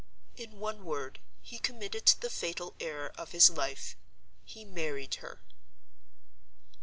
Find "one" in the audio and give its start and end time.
0.57-0.83